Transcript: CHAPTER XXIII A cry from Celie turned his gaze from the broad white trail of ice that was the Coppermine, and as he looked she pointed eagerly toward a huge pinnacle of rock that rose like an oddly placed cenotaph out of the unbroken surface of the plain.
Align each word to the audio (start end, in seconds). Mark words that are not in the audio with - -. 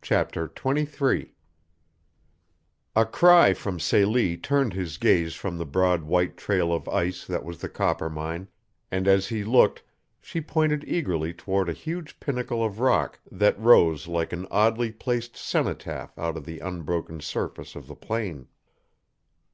CHAPTER 0.00 0.50
XXIII 0.56 1.34
A 2.96 3.04
cry 3.04 3.52
from 3.52 3.78
Celie 3.78 4.38
turned 4.38 4.72
his 4.72 4.96
gaze 4.96 5.34
from 5.34 5.58
the 5.58 5.66
broad 5.66 6.04
white 6.04 6.38
trail 6.38 6.72
of 6.72 6.88
ice 6.88 7.26
that 7.26 7.44
was 7.44 7.58
the 7.58 7.68
Coppermine, 7.68 8.48
and 8.90 9.06
as 9.06 9.28
he 9.28 9.44
looked 9.44 9.82
she 10.18 10.40
pointed 10.40 10.82
eagerly 10.88 11.34
toward 11.34 11.68
a 11.68 11.74
huge 11.74 12.18
pinnacle 12.20 12.64
of 12.64 12.80
rock 12.80 13.20
that 13.30 13.60
rose 13.60 14.08
like 14.08 14.32
an 14.32 14.46
oddly 14.50 14.90
placed 14.90 15.36
cenotaph 15.36 16.18
out 16.18 16.38
of 16.38 16.46
the 16.46 16.60
unbroken 16.60 17.20
surface 17.20 17.76
of 17.76 17.86
the 17.86 17.94
plain. 17.94 18.48